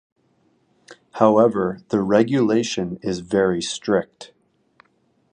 [1.11, 4.33] However, the regulation is very strict.